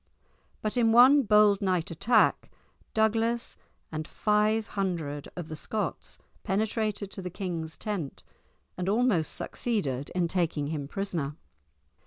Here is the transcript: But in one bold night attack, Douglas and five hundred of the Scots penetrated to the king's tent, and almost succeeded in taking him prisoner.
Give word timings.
But 0.63 0.77
in 0.77 0.91
one 0.91 1.21
bold 1.21 1.61
night 1.61 1.91
attack, 1.91 2.49
Douglas 2.95 3.55
and 3.91 4.07
five 4.07 4.69
hundred 4.69 5.27
of 5.35 5.47
the 5.47 5.55
Scots 5.55 6.17
penetrated 6.41 7.11
to 7.11 7.21
the 7.21 7.29
king's 7.29 7.77
tent, 7.77 8.23
and 8.79 8.89
almost 8.89 9.31
succeeded 9.35 10.09
in 10.15 10.27
taking 10.27 10.69
him 10.69 10.87
prisoner. 10.87 11.35